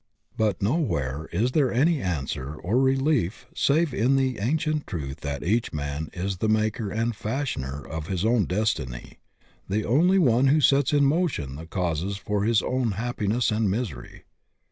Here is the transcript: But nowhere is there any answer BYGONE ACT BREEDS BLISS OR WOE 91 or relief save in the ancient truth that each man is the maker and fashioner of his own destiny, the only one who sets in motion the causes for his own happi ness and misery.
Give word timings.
But 0.35 0.63
nowhere 0.63 1.29
is 1.31 1.51
there 1.51 1.71
any 1.71 2.01
answer 2.01 2.55
BYGONE 2.55 2.55
ACT 2.55 2.63
BREEDS 2.63 2.63
BLISS 2.63 2.65
OR 2.65 2.73
WOE 2.73 2.73
91 2.73 2.73
or 2.73 2.89
relief 3.13 3.45
save 3.53 3.93
in 3.93 4.15
the 4.15 4.39
ancient 4.39 4.87
truth 4.87 5.17
that 5.17 5.43
each 5.43 5.73
man 5.73 6.09
is 6.13 6.37
the 6.37 6.49
maker 6.49 6.89
and 6.89 7.15
fashioner 7.15 7.85
of 7.85 8.07
his 8.07 8.25
own 8.25 8.45
destiny, 8.45 9.19
the 9.69 9.85
only 9.85 10.17
one 10.17 10.47
who 10.47 10.59
sets 10.59 10.91
in 10.91 11.05
motion 11.05 11.53
the 11.55 11.67
causes 11.67 12.17
for 12.17 12.45
his 12.45 12.63
own 12.63 12.93
happi 12.93 13.27
ness 13.27 13.51
and 13.51 13.69
misery. 13.69 14.23